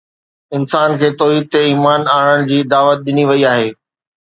انسان 0.57 0.89
کي 0.99 1.09
توحيد 1.19 1.45
تي 1.51 1.59
ايمان 1.67 2.01
آڻڻ 2.17 2.49
جي 2.51 2.59
دعوت 2.75 3.07
ڏني 3.07 3.29
وئي 3.31 3.49
آهي 3.53 3.71